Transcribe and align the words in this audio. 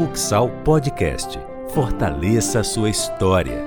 Uxal 0.00 0.48
Podcast. 0.62 1.40
Fortaleça 1.70 2.60
a 2.60 2.62
sua 2.62 2.88
história. 2.88 3.64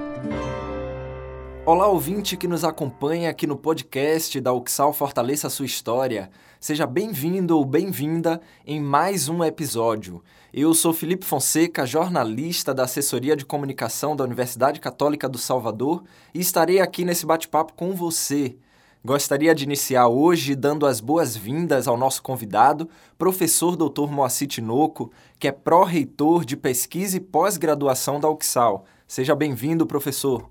Olá, 1.66 1.90
ouvinte 1.90 2.38
que 2.38 2.48
nos 2.48 2.64
acompanha 2.64 3.30
aqui 3.30 3.46
no 3.46 3.58
podcast 3.58 4.40
da 4.40 4.54
Uxal 4.54 4.94
Fortaleça 4.94 5.48
a 5.48 5.50
sua 5.50 5.66
história. 5.66 6.32
Seja 6.58 6.88
bem-vindo 6.88 7.58
ou 7.58 7.66
bem-vinda 7.66 8.40
em 8.66 8.80
mais 8.80 9.28
um 9.28 9.44
episódio. 9.44 10.24
Eu 10.54 10.74
sou 10.74 10.94
Felipe 10.94 11.26
Fonseca, 11.26 11.86
jornalista 11.86 12.74
da 12.74 12.86
Assessoria 12.86 13.36
de 13.36 13.46
Comunicação 13.46 14.16
da 14.16 14.24
Universidade 14.24 14.80
Católica 14.80 15.28
do 15.28 15.38
Salvador 15.38 16.02
e 16.34 16.40
estarei 16.40 16.80
aqui 16.80 17.04
nesse 17.04 17.26
bate-papo 17.26 17.74
com 17.74 17.94
você. 17.94 18.56
Gostaria 19.04 19.56
de 19.56 19.64
iniciar 19.64 20.08
hoje 20.08 20.54
dando 20.54 20.86
as 20.86 21.00
boas-vindas 21.00 21.88
ao 21.88 21.98
nosso 21.98 22.22
convidado, 22.22 22.88
professor 23.18 23.76
Dr. 23.76 24.08
Moacir 24.12 24.48
Tinoco, 24.48 25.12
que 25.40 25.48
é 25.48 25.52
pró-reitor 25.52 26.46
de 26.46 26.56
pesquisa 26.56 27.18
e 27.18 27.20
pós-graduação 27.20 28.20
da 28.20 28.30
UXAL. 28.30 28.86
Seja 29.08 29.34
bem-vindo, 29.34 29.88
professor. 29.88 30.48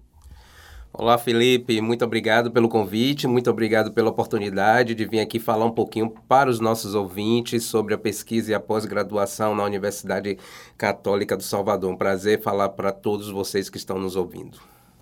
Olá, 0.92 1.16
Felipe. 1.16 1.80
Muito 1.80 2.04
obrigado 2.04 2.50
pelo 2.50 2.68
convite, 2.68 3.28
muito 3.28 3.48
obrigado 3.48 3.92
pela 3.92 4.10
oportunidade 4.10 4.96
de 4.96 5.04
vir 5.04 5.20
aqui 5.20 5.38
falar 5.38 5.66
um 5.66 5.70
pouquinho 5.70 6.10
para 6.26 6.50
os 6.50 6.58
nossos 6.58 6.96
ouvintes 6.96 7.62
sobre 7.62 7.94
a 7.94 7.98
pesquisa 7.98 8.50
e 8.50 8.54
a 8.54 8.58
pós-graduação 8.58 9.54
na 9.54 9.62
Universidade 9.62 10.36
Católica 10.76 11.36
do 11.36 11.44
Salvador. 11.44 11.92
Um 11.92 11.96
prazer 11.96 12.42
falar 12.42 12.70
para 12.70 12.90
todos 12.90 13.30
vocês 13.30 13.70
que 13.70 13.76
estão 13.76 13.96
nos 13.96 14.16
ouvindo. 14.16 14.58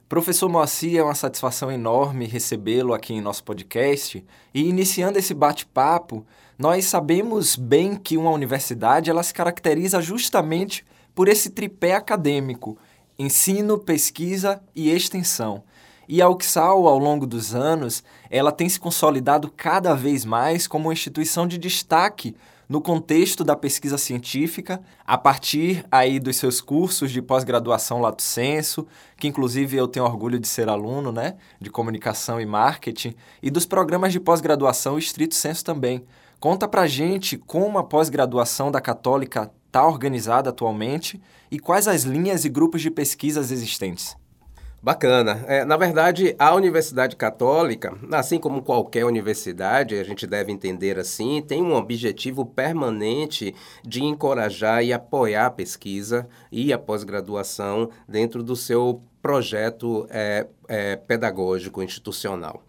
Professor 0.09 0.49
Moacir, 0.49 0.99
é 0.99 1.03
uma 1.03 1.15
satisfação 1.15 1.71
enorme 1.71 2.25
recebê-lo 2.25 2.95
aqui 2.95 3.13
em 3.13 3.21
nosso 3.21 3.45
podcast. 3.45 4.25
E 4.55 4.67
iniciando 4.67 5.19
esse 5.19 5.35
bate-papo, 5.35 6.25
nós 6.59 6.87
sabemos 6.87 7.57
bem 7.57 7.95
que 7.95 8.17
uma 8.17 8.31
universidade 8.31 9.11
ela 9.11 9.23
se 9.23 9.35
caracteriza 9.35 10.01
justamente 10.01 10.83
por 11.15 11.29
esse 11.29 11.51
tripé 11.51 11.93
acadêmico: 11.93 12.79
ensino, 13.19 13.77
pesquisa 13.77 14.63
e 14.75 14.89
extensão. 14.89 15.63
E 16.09 16.23
a 16.23 16.29
UXAL, 16.31 16.89
ao 16.89 16.99
longo 16.99 17.27
dos 17.27 17.55
anos, 17.55 18.03
ela 18.31 18.51
tem 18.51 18.67
se 18.67 18.81
consolidado 18.81 19.53
cada 19.55 19.93
vez 19.93 20.25
mais 20.25 20.67
como 20.67 20.89
uma 20.89 20.95
instituição 20.95 21.47
de 21.47 21.59
destaque 21.59 22.35
no 22.69 22.83
contexto 22.83 23.43
da 23.43 23.57
pesquisa 23.57 23.97
científica, 23.97 24.81
a 25.07 25.17
partir 25.17 25.85
aí 25.91 26.21
dos 26.21 26.37
seus 26.37 26.61
cursos 26.61 27.11
de 27.11 27.23
pós-graduação 27.23 28.01
Lato 28.01 28.23
Senso, 28.23 28.87
que 29.17 29.27
inclusive 29.27 29.77
eu 29.77 29.89
tenho 29.89 30.05
orgulho 30.05 30.39
de 30.39 30.47
ser 30.47 30.69
aluno, 30.69 31.11
né, 31.11 31.37
de 31.59 31.71
comunicação 31.71 32.41
e 32.41 32.45
marketing, 32.45 33.15
e 33.43 33.51
dos 33.51 33.65
programas 33.65 34.13
de 34.13 34.21
pós-graduação 34.21 34.99
Estrito 34.99 35.35
Senso 35.35 35.65
também. 35.65 36.05
Conta 36.39 36.69
pra 36.69 36.87
gente 36.87 37.39
como 37.39 37.79
a 37.79 37.85
pós-graduação 37.85 38.71
da 38.71 38.81
Católica 38.81 39.51
está 39.67 39.87
organizada 39.87 40.51
atualmente 40.51 41.21
e 41.51 41.59
quais 41.59 41.89
as 41.89 42.03
linhas 42.03 42.45
e 42.45 42.49
grupos 42.49 42.83
de 42.83 42.91
pesquisas 42.91 43.51
existentes. 43.51 44.17
Bacana. 44.81 45.45
É, 45.49 45.65
na 45.65 45.77
verdade, 45.77 46.37
a 46.39 46.55
Universidade 46.55 47.17
Católica, 47.17 47.99
assim 48.13 48.39
como 48.39 48.63
qualquer 48.63 49.05
universidade, 49.05 49.97
a 49.97 50.05
gente 50.05 50.25
deve 50.25 50.53
entender 50.53 50.99
assim, 50.99 51.43
tem 51.43 51.61
um 51.61 51.75
objetivo 51.75 52.47
permanente 52.47 53.55
de 53.85 54.05
encorajar 54.05 54.85
e 54.85 54.93
apoiar 54.93 55.47
a 55.47 55.51
pesquisa 55.51 56.29
e 56.53 56.73
a 56.73 56.79
pós-graduação 56.79 57.91
dentro 58.09 58.41
do 58.41 58.55
seu 58.55 59.03
projeto 59.21 60.07
é, 60.11 60.47
é, 60.69 60.95
pedagógico 60.95 61.83
institucional. 61.83 62.63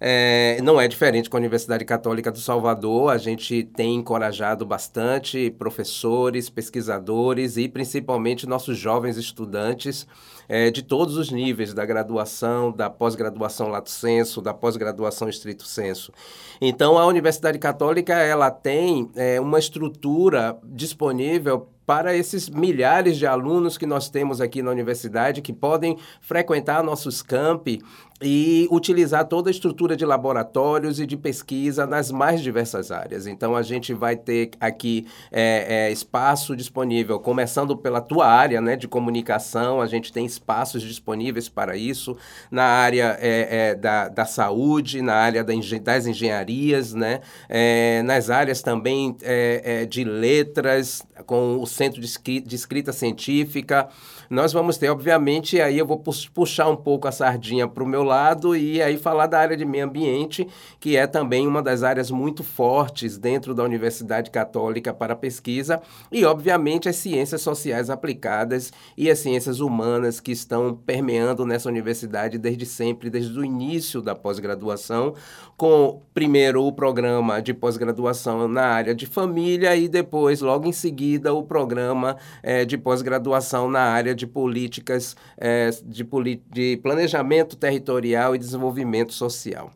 É, 0.00 0.58
não 0.62 0.80
é 0.80 0.88
diferente 0.88 1.28
com 1.28 1.36
a 1.36 1.40
Universidade 1.40 1.84
Católica 1.84 2.32
do 2.32 2.38
Salvador. 2.38 3.12
A 3.12 3.18
gente 3.18 3.64
tem 3.64 3.96
encorajado 3.96 4.64
bastante 4.64 5.50
professores, 5.50 6.48
pesquisadores 6.48 7.58
e 7.58 7.68
principalmente 7.68 8.46
nossos 8.46 8.78
jovens 8.78 9.18
estudantes 9.18 10.06
é, 10.48 10.70
de 10.70 10.82
todos 10.82 11.16
os 11.16 11.30
níveis, 11.30 11.74
da 11.74 11.84
graduação, 11.84 12.72
da 12.72 12.88
pós-graduação 12.88 13.68
lato 13.68 13.90
senso, 13.90 14.40
da 14.40 14.54
pós-graduação 14.54 15.28
estrito 15.28 15.64
senso. 15.64 16.12
Então, 16.60 16.98
a 16.98 17.06
Universidade 17.06 17.58
Católica 17.58 18.14
ela 18.14 18.50
tem 18.50 19.10
é, 19.14 19.38
uma 19.38 19.58
estrutura 19.58 20.58
disponível 20.64 21.68
para 21.90 22.16
esses 22.16 22.48
milhares 22.48 23.18
de 23.18 23.26
alunos 23.26 23.76
que 23.76 23.84
nós 23.84 24.08
temos 24.08 24.40
aqui 24.40 24.62
na 24.62 24.70
universidade 24.70 25.42
que 25.42 25.52
podem 25.52 25.98
frequentar 26.20 26.84
nossos 26.84 27.20
campi 27.20 27.82
e 28.22 28.68
utilizar 28.70 29.24
toda 29.24 29.48
a 29.48 29.50
estrutura 29.50 29.96
de 29.96 30.04
laboratórios 30.04 31.00
e 31.00 31.06
de 31.06 31.16
pesquisa 31.16 31.86
nas 31.86 32.10
mais 32.10 32.42
diversas 32.42 32.90
áreas. 32.90 33.26
Então, 33.26 33.56
a 33.56 33.62
gente 33.62 33.94
vai 33.94 34.14
ter 34.14 34.50
aqui 34.60 35.06
é, 35.32 35.86
é, 35.88 35.92
espaço 35.92 36.54
disponível, 36.54 37.18
começando 37.18 37.76
pela 37.76 38.00
tua 38.00 38.26
área 38.26 38.60
né, 38.60 38.76
de 38.76 38.86
comunicação, 38.86 39.80
a 39.80 39.86
gente 39.86 40.12
tem 40.12 40.26
espaços 40.26 40.82
disponíveis 40.82 41.48
para 41.48 41.76
isso, 41.76 42.16
na 42.50 42.64
área 42.64 43.16
é, 43.20 43.70
é 43.70 43.74
da, 43.74 44.08
da 44.08 44.26
saúde, 44.26 45.00
na 45.00 45.14
área 45.14 45.42
da 45.42 45.54
engen 45.54 45.82
das 45.82 46.06
engenharias, 46.06 46.92
né, 46.92 47.20
é, 47.48 48.02
nas 48.02 48.28
áreas 48.28 48.60
também 48.60 49.16
é, 49.22 49.86
de 49.86 50.04
letras, 50.04 51.02
com 51.24 51.58
o 51.58 51.66
Centro 51.80 51.98
de, 51.98 52.54
Escrita 52.54 52.92
Científica. 52.92 53.88
Nós 54.30 54.52
vamos 54.52 54.78
ter, 54.78 54.88
obviamente, 54.88 55.60
aí 55.60 55.76
eu 55.76 55.84
vou 55.84 56.00
puxar 56.32 56.68
um 56.68 56.76
pouco 56.76 57.08
a 57.08 57.10
sardinha 57.10 57.66
para 57.66 57.82
o 57.82 57.86
meu 57.86 58.04
lado 58.04 58.54
e 58.54 58.80
aí 58.80 58.96
falar 58.96 59.26
da 59.26 59.40
área 59.40 59.56
de 59.56 59.64
meio 59.64 59.84
ambiente, 59.84 60.46
que 60.78 60.96
é 60.96 61.04
também 61.04 61.48
uma 61.48 61.60
das 61.60 61.82
áreas 61.82 62.12
muito 62.12 62.44
fortes 62.44 63.18
dentro 63.18 63.52
da 63.56 63.64
Universidade 63.64 64.30
Católica 64.30 64.94
para 64.94 65.16
pesquisa, 65.16 65.82
e 66.12 66.24
obviamente 66.24 66.88
as 66.88 66.94
ciências 66.94 67.42
sociais 67.42 67.90
aplicadas 67.90 68.72
e 68.96 69.10
as 69.10 69.18
ciências 69.18 69.58
humanas 69.58 70.20
que 70.20 70.30
estão 70.30 70.76
permeando 70.76 71.44
nessa 71.44 71.68
universidade 71.68 72.38
desde 72.38 72.66
sempre, 72.66 73.10
desde 73.10 73.36
o 73.36 73.44
início 73.44 74.00
da 74.00 74.14
pós-graduação, 74.14 75.12
com 75.56 76.02
primeiro 76.14 76.64
o 76.64 76.72
programa 76.72 77.42
de 77.42 77.52
pós-graduação 77.52 78.46
na 78.46 78.62
área 78.62 78.94
de 78.94 79.06
família 79.06 79.74
e 79.74 79.88
depois, 79.88 80.40
logo 80.40 80.68
em 80.68 80.72
seguida, 80.72 81.34
o 81.34 81.42
programa 81.42 82.16
é, 82.44 82.64
de 82.64 82.78
pós-graduação 82.78 83.68
na 83.68 83.80
área 83.80 84.19
de 84.20 84.26
políticas 84.26 85.16
é, 85.36 85.70
de, 85.84 86.06
de 86.52 86.76
planejamento 86.82 87.56
territorial 87.56 88.34
e 88.34 88.38
desenvolvimento 88.38 89.12
social. 89.12 89.72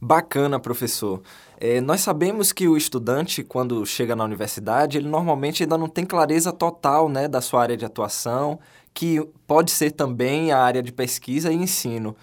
Bacana, 0.00 0.60
professor. 0.60 1.22
É, 1.58 1.80
nós 1.80 2.02
sabemos 2.02 2.52
que 2.52 2.68
o 2.68 2.76
estudante, 2.76 3.42
quando 3.42 3.84
chega 3.86 4.14
na 4.14 4.24
universidade, 4.24 4.98
ele 4.98 5.08
normalmente 5.08 5.62
ainda 5.62 5.78
não 5.78 5.88
tem 5.88 6.04
clareza 6.04 6.52
total 6.52 7.08
né, 7.08 7.26
da 7.26 7.40
sua 7.40 7.62
área 7.62 7.76
de 7.76 7.84
atuação, 7.84 8.60
que 8.92 9.26
pode 9.46 9.70
ser 9.70 9.92
também 9.92 10.52
a 10.52 10.58
área 10.58 10.82
de 10.82 10.92
pesquisa 10.92 11.50
e 11.50 11.56
ensino. 11.56 12.14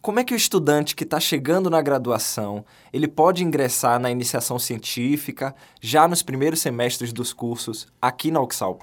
Como 0.00 0.20
é 0.20 0.24
que 0.24 0.32
o 0.32 0.36
estudante 0.36 0.96
que 0.96 1.04
está 1.04 1.20
chegando 1.20 1.68
na 1.68 1.82
graduação, 1.82 2.64
ele 2.92 3.06
pode 3.06 3.44
ingressar 3.44 4.00
na 4.00 4.10
iniciação 4.10 4.58
científica 4.58 5.54
já 5.82 6.08
nos 6.08 6.22
primeiros 6.22 6.60
semestres 6.60 7.12
dos 7.12 7.32
cursos 7.32 7.86
aqui 8.00 8.30
na 8.30 8.40
UXAL? 8.40 8.78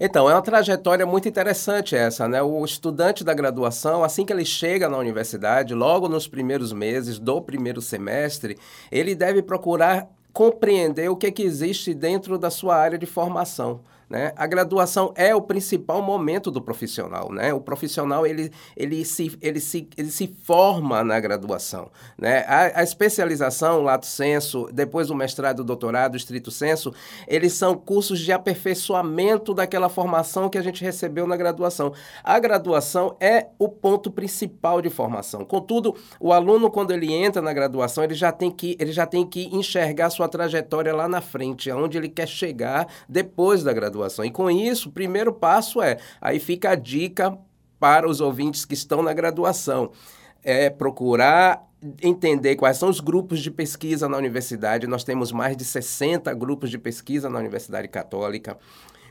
Então, 0.00 0.30
é 0.30 0.34
uma 0.34 0.42
trajetória 0.42 1.04
muito 1.04 1.28
interessante 1.28 1.96
essa, 1.96 2.28
né? 2.28 2.40
O 2.40 2.64
estudante 2.64 3.24
da 3.24 3.34
graduação, 3.34 4.04
assim 4.04 4.24
que 4.24 4.32
ele 4.32 4.44
chega 4.44 4.88
na 4.88 4.96
universidade, 4.96 5.74
logo 5.74 6.08
nos 6.08 6.28
primeiros 6.28 6.72
meses 6.72 7.18
do 7.18 7.42
primeiro 7.42 7.82
semestre, 7.82 8.56
ele 8.92 9.16
deve 9.16 9.42
procurar 9.42 10.08
compreender 10.32 11.10
o 11.10 11.16
que, 11.16 11.26
é 11.26 11.32
que 11.32 11.42
existe 11.42 11.92
dentro 11.92 12.38
da 12.38 12.48
sua 12.48 12.76
área 12.76 12.96
de 12.96 13.06
formação. 13.06 13.80
Né? 14.08 14.32
A 14.36 14.46
graduação 14.46 15.12
é 15.14 15.34
o 15.34 15.42
principal 15.42 16.00
momento 16.00 16.50
do 16.50 16.62
profissional. 16.62 17.30
Né? 17.30 17.52
O 17.52 17.60
profissional 17.60 18.26
ele, 18.26 18.50
ele, 18.76 19.04
se, 19.04 19.36
ele, 19.42 19.60
se, 19.60 19.88
ele 19.96 20.10
se 20.10 20.26
forma 20.44 21.04
na 21.04 21.20
graduação. 21.20 21.90
Né? 22.16 22.38
A, 22.46 22.80
a 22.80 22.82
especialização, 22.82 23.82
lato 23.82 24.06
senso, 24.06 24.68
depois 24.72 25.10
o 25.10 25.14
mestrado, 25.14 25.60
o 25.60 25.64
doutorado, 25.64 26.14
o 26.14 26.16
estrito 26.16 26.50
senso, 26.50 26.92
eles 27.26 27.52
são 27.52 27.74
cursos 27.74 28.18
de 28.20 28.32
aperfeiçoamento 28.32 29.52
daquela 29.52 29.90
formação 29.90 30.48
que 30.48 30.56
a 30.56 30.62
gente 30.62 30.82
recebeu 30.82 31.26
na 31.26 31.36
graduação. 31.36 31.92
A 32.24 32.38
graduação 32.38 33.14
é 33.20 33.48
o 33.58 33.68
ponto 33.68 34.10
principal 34.10 34.80
de 34.80 34.88
formação. 34.88 35.44
Contudo, 35.44 35.94
o 36.18 36.32
aluno, 36.32 36.70
quando 36.70 36.92
ele 36.92 37.12
entra 37.12 37.42
na 37.42 37.52
graduação, 37.52 38.02
ele 38.02 38.14
já 38.14 38.32
tem 38.32 38.50
que, 38.50 38.74
ele 38.80 38.92
já 38.92 39.04
tem 39.04 39.26
que 39.26 39.54
enxergar 39.54 40.08
sua 40.08 40.28
trajetória 40.28 40.94
lá 40.94 41.06
na 41.06 41.20
frente, 41.20 41.70
aonde 41.70 41.98
ele 41.98 42.08
quer 42.08 42.26
chegar 42.26 42.86
depois 43.06 43.62
da 43.62 43.72
graduação 43.72 43.97
graduação. 43.98 44.24
E 44.24 44.30
com 44.30 44.50
isso, 44.50 44.88
o 44.88 44.92
primeiro 44.92 45.32
passo 45.32 45.82
é, 45.82 45.98
aí 46.20 46.38
fica 46.38 46.70
a 46.70 46.74
dica 46.74 47.36
para 47.78 48.08
os 48.08 48.20
ouvintes 48.20 48.64
que 48.64 48.74
estão 48.74 49.02
na 49.02 49.12
graduação, 49.12 49.90
é 50.42 50.70
procurar 50.70 51.66
entender 52.02 52.56
quais 52.56 52.76
são 52.76 52.88
os 52.88 52.98
grupos 52.98 53.40
de 53.40 53.50
pesquisa 53.50 54.08
na 54.08 54.16
universidade. 54.16 54.86
Nós 54.86 55.04
temos 55.04 55.30
mais 55.30 55.56
de 55.56 55.64
60 55.64 56.32
grupos 56.34 56.70
de 56.70 56.78
pesquisa 56.78 57.30
na 57.30 57.38
Universidade 57.38 57.86
Católica 57.86 58.58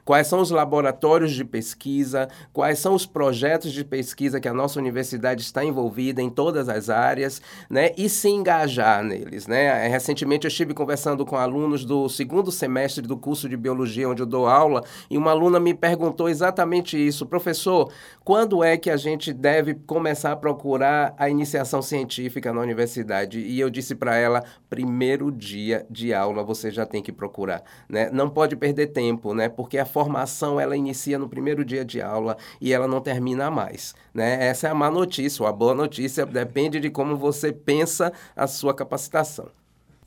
quais 0.07 0.27
são 0.27 0.39
os 0.39 0.51
laboratórios 0.51 1.33
de 1.33 1.44
pesquisa, 1.44 2.30
quais 2.54 2.80
são 2.80 2.95
os 2.95 3.06
projetos 3.06 3.74
de 3.74 3.83
pesquisa 3.83 4.39
que 4.39 4.48
a 4.48 4.54
nossa 4.54 4.80
universidade 4.80 5.42
está 5.42 5.65
envolvida 5.65 6.21
em 6.21 6.30
todas 6.30 6.69
as 6.69 6.89
áreas, 6.89 7.42
né? 7.69 7.92
E 7.98 8.07
se 8.07 8.30
engajar 8.30 9.04
neles, 9.04 9.48
né? 9.48 9.86
Recentemente 9.89 10.45
eu 10.45 10.48
estive 10.48 10.74
conversando 10.74 11.25
com 11.25 11.36
alunos 11.36 11.83
do 11.83 12.07
segundo 12.07 12.54
semestre 12.54 13.06
do 13.06 13.18
curso 13.18 13.50
de 13.50 13.57
biologia 13.57 14.07
onde 14.07 14.21
eu 14.21 14.25
dou 14.25 14.48
aula 14.48 14.81
e 15.09 15.18
uma 15.18 15.31
aluna 15.31 15.59
me 15.59 15.74
perguntou 15.74 16.30
exatamente 16.30 16.98
isso, 16.98 17.25
professor, 17.25 17.92
quando 18.24 18.63
é 18.63 18.77
que 18.77 18.89
a 18.89 18.95
gente 18.95 19.33
deve 19.33 19.74
começar 19.74 20.31
a 20.31 20.38
procurar 20.38 21.15
a 21.18 21.30
iniciação 21.30 21.81
científica 21.81 22.54
na 22.54 22.62
universidade? 22.62 23.39
E 23.42 23.59
eu 23.59 23.69
disse 23.69 23.94
para 23.94 24.15
ela, 24.15 24.42
primeiro 24.69 25.30
dia 25.30 25.86
de 25.89 26.13
aula 26.13 26.45
você 26.45 26.71
já 26.71 26.86
tem 26.86 27.04
que 27.04 27.12
procurar, 27.12 27.62
né? 27.89 28.09
Não 28.09 28.30
pode 28.30 28.56
perder 28.56 28.88
tempo, 28.88 29.33
né? 29.33 29.50
Porque 29.50 29.77
a 29.77 29.96
formação 29.97 30.59
ela 30.59 30.77
inicia 30.77 31.17
no 31.17 31.27
primeiro 31.27 31.65
dia 31.65 31.83
de 31.83 31.99
aula 31.99 32.38
e 32.61 32.71
ela 32.71 32.88
não 32.88 33.01
termina 33.01 33.49
mais, 33.49 33.95
né? 34.13 34.45
Essa 34.45 34.67
é 34.67 34.69
a 34.69 34.75
má 34.75 34.91
notícia, 34.91 35.41
ou 35.41 35.49
a 35.49 35.51
boa 35.51 35.73
notícia 35.73 36.23
depende 36.23 36.79
de 36.79 36.91
como 36.91 37.17
você 37.17 37.51
pensa 37.51 38.13
a 38.35 38.45
sua 38.45 38.75
capacitação. 38.75 39.56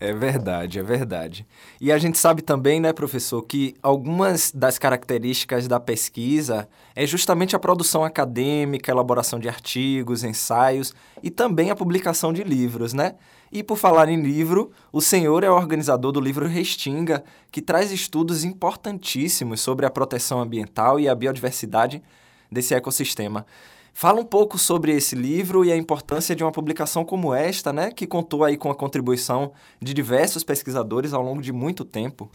É 0.03 0.15
verdade, 0.15 0.79
é 0.79 0.83
verdade. 0.83 1.47
E 1.79 1.93
a 1.93 1.99
gente 1.99 2.17
sabe 2.17 2.41
também, 2.41 2.81
né, 2.81 2.91
professor, 2.91 3.43
que 3.43 3.75
algumas 3.83 4.51
das 4.51 4.79
características 4.79 5.69
da 5.69 5.79
pesquisa 5.79 6.67
é 6.97 7.07
justamente 7.07 7.55
a 7.55 7.59
produção 7.59 8.03
acadêmica, 8.03 8.91
elaboração 8.91 9.39
de 9.39 9.47
artigos, 9.47 10.25
ensaios 10.25 10.95
e 11.23 11.31
também 11.31 11.71
a 11.71 11.77
publicação 11.77 12.33
de 12.33 12.43
livros, 12.43 12.95
né? 12.95 13.17
E 13.53 13.63
por 13.63 13.77
falar 13.77 14.09
em 14.09 14.23
livro, 14.23 14.73
o 14.91 15.03
senhor 15.03 15.45
é 15.45 15.51
o 15.51 15.55
organizador 15.55 16.13
do 16.13 16.21
livro 16.21 16.47
Restinga, 16.47 17.23
que 17.53 17.61
traz 17.61 17.93
estudos 17.93 18.43
importantíssimos 18.43 19.61
sobre 19.61 19.85
a 19.85 19.91
proteção 19.91 20.41
ambiental 20.41 20.99
e 20.99 21.11
a 21.11 21.15
biodiversidade 21.15 22.03
desse 22.51 22.75
ecossistema. 22.75 23.45
Fala 23.93 24.21
um 24.21 24.25
pouco 24.25 24.59
sobre 24.59 24.93
esse 24.93 25.15
livro 25.15 25.65
e 25.65 25.73
a 25.73 25.77
importância 25.77 26.35
de 26.35 26.43
uma 26.43 26.53
publicação 26.53 27.05
como 27.05 27.35
esta, 27.35 27.73
né, 27.73 27.91
que 27.91 28.07
contou 28.07 28.45
aí 28.45 28.57
com 28.57 28.71
a 28.71 28.75
contribuição 28.75 29.53
de 29.81 29.93
diversos 29.93 30.43
pesquisadores 30.45 31.13
ao 31.13 31.23
longo 31.23 31.43
de 31.43 31.53
muito 31.53 31.85
tempo. 31.85 32.31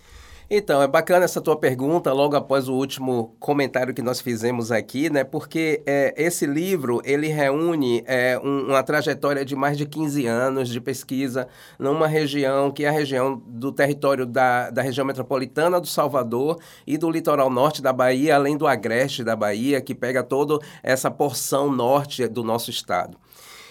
Então, 0.47 0.79
é 0.79 0.87
bacana 0.87 1.25
essa 1.25 1.41
tua 1.41 1.55
pergunta, 1.55 2.13
logo 2.13 2.35
após 2.35 2.67
o 2.67 2.73
último 2.73 3.35
comentário 3.39 3.95
que 3.95 4.01
nós 4.03 4.21
fizemos 4.21 4.71
aqui, 4.71 5.09
né? 5.09 5.23
Porque 5.23 5.81
é, 5.87 6.13
esse 6.15 6.45
livro, 6.45 7.01
ele 7.03 7.29
reúne 7.29 8.03
é, 8.05 8.37
um, 8.37 8.67
uma 8.67 8.83
trajetória 8.83 9.43
de 9.43 9.55
mais 9.55 9.75
de 9.75 9.87
15 9.87 10.27
anos 10.27 10.69
de 10.69 10.79
pesquisa 10.79 11.47
numa 11.79 12.05
região 12.05 12.69
que 12.69 12.85
é 12.85 12.89
a 12.89 12.91
região 12.91 13.41
do 13.47 13.71
território 13.71 14.23
da, 14.23 14.69
da 14.69 14.83
região 14.83 15.03
metropolitana 15.03 15.81
do 15.81 15.87
Salvador 15.87 16.59
e 16.85 16.95
do 16.95 17.09
litoral 17.09 17.49
norte 17.49 17.81
da 17.81 17.91
Bahia, 17.91 18.35
além 18.35 18.55
do 18.55 18.67
agreste 18.67 19.23
da 19.23 19.35
Bahia, 19.35 19.81
que 19.81 19.95
pega 19.95 20.21
toda 20.21 20.59
essa 20.83 21.09
porção 21.09 21.71
norte 21.71 22.27
do 22.27 22.43
nosso 22.43 22.69
estado. 22.69 23.17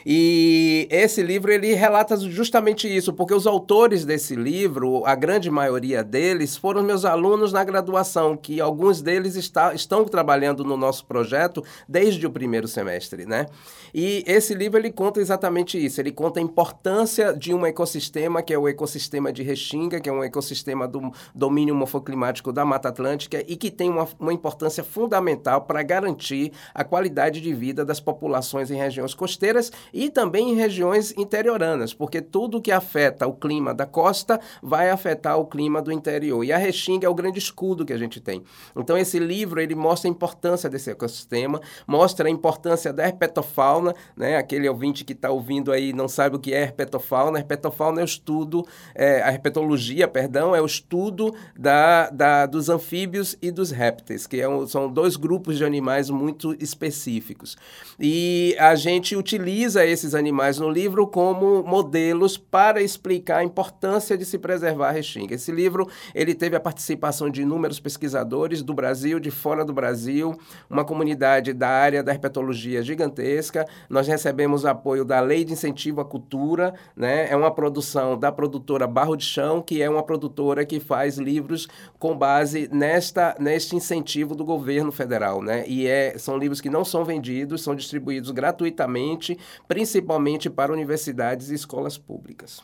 E 0.07 0.87
esse 0.91 1.23
livro 1.23 1.51
ele 1.51 1.73
relata 1.75 2.17
justamente 2.17 2.95
isso, 2.95 3.13
porque 3.13 3.33
os 3.33 3.47
autores 3.47 4.05
desse 4.05 4.35
livro, 4.35 5.03
a 5.07 5.15
grande 5.15 5.51
maioria 5.51 6.05
deles, 6.05 6.57
foram 6.57 6.83
meus 6.83 7.05
alunos 7.05 7.53
na 7.53 7.65
graduação, 7.65 8.37
que 8.37 8.61
alguns 8.61 9.01
deles 9.01 9.35
está, 9.37 9.75
estão 9.75 10.05
trabalhando 10.05 10.65
no 10.65 10.77
nosso 10.77 11.07
projeto 11.07 11.65
desde 11.89 12.27
o 12.27 12.31
primeiro 12.31 12.69
semestre, 12.69 13.25
né? 13.25 13.47
E 13.95 14.25
esse 14.27 14.55
livro 14.55 14.79
ele 14.79 14.91
conta 14.91 15.21
exatamente 15.21 15.83
isso, 15.83 16.01
ele 16.01 16.11
conta 16.11 16.41
a 16.41 16.43
importância 16.43 17.33
de 17.33 17.55
um 17.55 17.65
ecossistema, 17.65 18.43
que 18.43 18.53
é 18.53 18.59
o 18.59 18.69
ecossistema 18.69 19.33
de 19.33 19.43
Restinga, 19.43 20.01
que 20.01 20.09
é 20.09 20.13
um 20.13 20.23
ecossistema 20.23 20.87
do 20.87 21.13
domínio 21.35 21.75
morfoclimático 21.75 22.53
da 22.53 22.65
Mata 22.65 22.89
Atlântica 22.89 23.43
e 23.47 23.57
que 23.57 23.71
tem 23.71 23.89
uma, 23.89 24.09
uma 24.19 24.33
importância 24.33 24.83
fundamental 24.83 25.63
para 25.63 25.83
garantir 25.83 26.53
a 26.75 26.83
qualidade 26.83 27.41
de 27.41 27.55
vida 27.55 27.85
das 27.85 28.01
populações 28.01 28.71
em 28.71 28.77
regiões 28.77 29.15
costeiras 29.15 29.71
e 29.95 30.11
também 30.11 30.51
em 30.51 30.55
regiões 30.57 31.17
interioranas, 31.17 31.95
porque 31.95 32.21
tudo 32.21 32.61
que 32.61 32.73
afeta 32.73 33.29
o 33.29 33.33
clima 33.33 33.73
da 33.73 33.87
costa 33.87 34.41
vai 34.61 34.91
afetar 34.91 35.39
o 35.39 35.47
clima 35.47 35.81
do 35.81 35.93
interior. 35.93 36.43
E 36.43 36.53
a 36.53 36.59
Restinga 36.59 37.07
é 37.07 37.09
o 37.09 37.15
grande 37.15 37.39
escudo 37.39 37.85
que 37.85 37.93
a 37.93 37.97
gente 37.97 38.21
tem. 38.21 38.43
Então 38.77 38.99
esse 38.99 39.21
livro 39.21 39.61
ele 39.61 39.77
mostra 39.77 40.09
a 40.09 40.11
importância 40.11 40.69
desse 40.69 40.91
ecossistema, 40.91 41.61
mostra 41.87 42.27
a 42.27 42.31
importância 42.31 42.93
da 42.93 43.05
herpetofauna, 43.05 43.95
né? 44.17 44.37
Aquele 44.37 44.69
ouvinte 44.69 45.05
que 45.05 45.13
está 45.13 45.31
ouvindo 45.31 45.71
aí 45.71 45.93
não 45.93 46.09
sabe 46.09 46.37
o 46.37 46.41
que 46.41 46.53
é 46.53 46.63
herpetofauna. 46.63 47.39
Herpetofauna 47.39 48.01
é 48.01 48.03
o 48.03 48.05
estudo, 48.05 48.67
é, 48.97 49.23
a 49.23 49.29
herpetologia, 49.29 50.09
perdão, 50.09 50.57
é 50.57 50.61
o 50.61 50.67
estudo 50.67 51.33
da, 51.57 52.11
da, 52.11 52.47
dos 52.47 52.69
anfíbios 52.69 53.37
e 53.41 53.53
dos 53.53 53.71
répteis, 53.71 54.27
que 54.27 54.41
é 54.41 54.49
um, 54.49 54.67
são 54.67 54.91
dois 54.91 55.15
grupos 55.15 55.57
de 55.57 55.65
animais 55.65 56.11
muito 56.11 56.57
específicos. 56.59 57.57
E 58.01 58.57
a 58.59 58.75
gente 58.75 59.15
utiliza 59.15 59.84
esses 59.87 60.15
animais 60.15 60.59
no 60.59 60.71
livro 60.71 61.07
como 61.07 61.63
modelos 61.63 62.37
para 62.37 62.83
explicar 62.83 63.39
a 63.39 63.45
importância 63.45 64.17
de 64.17 64.25
se 64.25 64.39
preservar 64.39 64.89
a 64.89 64.93
restinga. 64.93 65.35
Esse 65.35 65.53
livro 65.53 65.89
ele 66.15 66.35
teve 66.35 66.57
a 66.57 66.61
participação 66.61 67.31
de 67.31 67.43
inúmeros 67.43 67.81
pesquisadores 67.81 68.63
do 68.63 68.75
Brasil, 68.75 69.21
de 69.21 69.31
fora 69.31 69.65
do 69.65 69.73
Brasil, 69.73 70.39
uma 70.69 70.85
comunidade 70.85 71.53
da 71.53 71.69
área 71.69 72.03
da 72.03 72.13
herpetologia 72.13 72.83
gigantesca. 72.83 73.67
Nós 73.89 74.07
recebemos 74.07 74.65
apoio 74.65 75.05
da 75.05 75.21
Lei 75.21 75.45
de 75.45 75.53
Incentivo 75.53 76.01
à 76.01 76.05
Cultura, 76.05 76.75
né? 76.97 77.29
É 77.31 77.37
uma 77.37 77.51
produção 77.51 78.19
da 78.19 78.31
produtora 78.33 78.87
Barro 78.87 79.17
de 79.17 79.25
Chão, 79.25 79.63
que 79.63 79.83
é 79.83 79.89
uma 79.89 80.03
produtora 80.03 80.65
que 80.65 80.81
faz 80.81 81.19
livros 81.19 81.69
com 81.99 82.17
base 82.17 82.69
nesta 82.73 83.35
neste 83.39 83.77
incentivo 83.77 84.35
do 84.35 84.45
governo 84.45 84.93
federal, 84.93 85.43
né? 85.43 85.65
E 85.67 85.87
é, 85.87 86.17
são 86.19 86.37
livros 86.37 86.61
que 86.61 86.71
não 86.71 86.85
são 86.85 87.05
vendidos, 87.05 87.63
são 87.63 87.75
distribuídos 87.75 88.31
gratuitamente, 88.31 89.39
principalmente 89.75 90.49
para 90.49 90.73
universidades 90.73 91.51
e 91.51 91.55
escolas 91.55 91.99
públicas. 91.99 92.63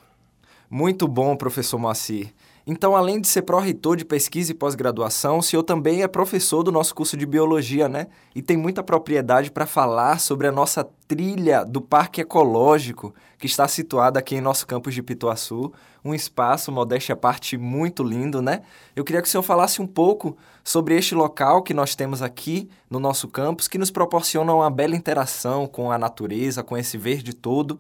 Muito 0.71 1.09
bom, 1.09 1.35
professor 1.35 1.77
Moacir. 1.77 2.33
Então, 2.65 2.95
além 2.95 3.21
de 3.21 3.27
ser 3.27 3.43
pró-reitor 3.43 3.97
de 3.97 4.05
pesquisa 4.05 4.53
e 4.53 4.55
pós-graduação, 4.55 5.39
o 5.39 5.43
senhor 5.43 5.65
também 5.65 6.05
é 6.05 6.07
professor 6.07 6.63
do 6.63 6.71
nosso 6.71 6.95
curso 6.95 7.17
de 7.17 7.27
biologia, 7.27 7.89
né? 7.89 8.07
E 8.33 8.41
tem 8.41 8.57
muita 8.57 8.81
propriedade 8.81 9.51
para 9.51 9.67
falar 9.67 10.21
sobre 10.21 10.47
a 10.47 10.53
nossa 10.53 10.89
trilha 11.09 11.65
do 11.65 11.81
Parque 11.81 12.21
Ecológico, 12.21 13.13
que 13.37 13.47
está 13.47 13.67
situado 13.67 14.17
aqui 14.17 14.37
em 14.37 14.41
nosso 14.41 14.65
campus 14.65 14.95
de 14.95 15.03
Pituaçu. 15.03 15.73
Um 16.05 16.15
espaço, 16.15 16.73
modéstia 16.73 17.13
à 17.13 17.17
parte, 17.17 17.57
muito 17.57 18.03
lindo, 18.03 18.41
né? 18.41 18.63
Eu 18.97 19.05
queria 19.05 19.21
que 19.21 19.29
o 19.29 19.31
senhor 19.31 19.43
falasse 19.43 19.83
um 19.83 19.87
pouco 19.87 20.37
sobre 20.65 20.97
este 20.97 21.15
local 21.15 21.63
que 21.63 21.75
nós 21.75 21.95
temos 21.95 22.23
aqui 22.23 22.69
no 22.89 22.99
nosso 22.99 23.29
campus, 23.29 23.69
que 23.69 23.79
nos 23.79 23.91
proporciona 23.91 24.55
uma 24.55 24.71
bela 24.71 24.97
interação 24.97 25.67
com 25.67 25.91
a 25.91 25.99
natureza, 25.99 26.63
com 26.63 26.77
esse 26.77 26.97
verde 26.97 27.35
todo, 27.35 27.79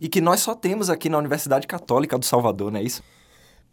e 0.00 0.08
que 0.08 0.20
nós 0.20 0.40
só 0.40 0.54
temos 0.54 0.90
aqui 0.90 1.08
na 1.08 1.18
Universidade 1.18 1.66
Católica 1.66 2.18
do 2.18 2.24
Salvador, 2.24 2.72
não 2.72 2.80
é 2.80 2.82
isso? 2.82 3.02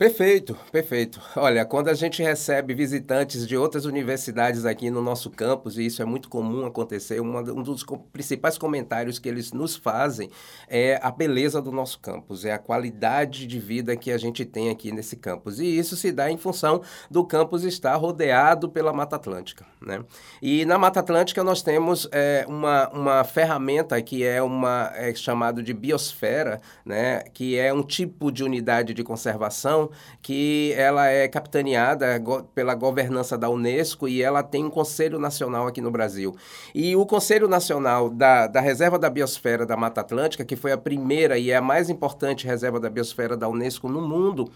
Perfeito, 0.02 0.58
perfeito. 0.72 1.22
Olha, 1.36 1.64
quando 1.64 1.88
a 1.88 1.94
gente 1.94 2.24
recebe 2.24 2.74
visitantes 2.74 3.46
de 3.46 3.56
outras 3.56 3.86
universidades 3.86 4.66
aqui 4.66 4.90
no 4.90 5.00
nosso 5.00 5.30
campus, 5.30 5.78
e 5.78 5.86
isso 5.86 6.02
é 6.02 6.06
muito 6.06 6.28
comum 6.28 6.66
acontecer, 6.66 7.22
uma, 7.22 7.42
um 7.42 7.62
dos 7.62 7.86
principais 8.12 8.58
comentários 8.58 9.20
que 9.20 9.30
eles 9.30 9.54
nos 9.54 9.76
fazem 9.76 10.32
é 10.68 11.00
a 11.04 11.12
beleza 11.12 11.62
do 11.62 11.72
nosso 11.72 12.00
campus, 12.00 12.46
é 12.46 12.52
a 12.52 12.58
qualidade 12.58 13.46
de 13.46 13.60
vida 13.60 13.96
que 13.96 14.10
a 14.10 14.18
gente 14.18 14.44
tem 14.44 14.72
aqui 14.72 14.92
nesse 14.92 15.16
campus. 15.16 15.60
E 15.60 15.78
isso 15.78 15.96
se 15.96 16.12
dá 16.12 16.32
em 16.32 16.38
função 16.38 16.82
do 17.08 17.24
campus 17.24 17.64
estar 17.64 17.96
rodeado 17.96 18.70
pela 18.70 18.92
Mata 18.92 19.18
Atlântica. 19.18 19.68
Né? 19.80 20.04
E 20.42 20.66
na 20.66 20.80
Mata 20.80 21.00
Atlântica 21.00 21.44
nós 21.44 21.62
temos 21.62 22.10
é, 22.12 22.44
uma, 22.48 22.90
uma 22.90 23.24
ferramenta 23.24 24.02
que 24.02 24.24
é 24.24 24.42
uma 24.42 24.92
é 24.96 25.14
chamado 25.14 25.62
de 25.62 25.76
biosfera, 25.76 26.60
né? 26.84 27.20
que 27.36 27.56
é 27.56 27.72
um 27.72 27.84
tipo 27.84 28.32
de 28.32 28.44
unidade 28.44 28.96
de 28.96 29.04
conservação 29.04 29.91
que 30.22 30.74
ela 30.78 31.08
é 31.08 31.28
capitaneada 31.28 32.18
go 32.18 32.44
pela 32.56 32.76
governança 32.76 33.38
da 33.38 33.50
Unesco 33.50 34.08
e 34.08 34.22
ela 34.22 34.44
tem 34.44 34.66
um 34.66 34.70
Conselho 34.70 35.20
Nacional 35.20 35.68
aqui 35.68 35.82
no 35.82 35.92
Brasil. 35.92 36.36
E 36.74 36.96
o 36.96 37.06
Conselho 37.06 37.48
Nacional 37.48 38.10
da, 38.10 38.48
da 38.48 38.62
Reserva 38.62 38.98
da 38.98 39.10
Biosfera 39.10 39.66
da 39.66 39.78
Mata 39.78 40.02
Atlântica, 40.02 40.46
que 40.46 40.56
foi 40.56 40.72
a 40.72 40.78
primeira 40.78 41.38
e 41.38 41.52
é 41.52 41.56
a 41.56 41.62
mais 41.62 41.90
importante 41.90 42.48
reserva 42.48 42.80
da 42.80 42.90
biosfera 42.90 43.38
da 43.38 43.48
Unesco 43.48 43.88
no 43.88 44.02
mundo, 44.02 44.52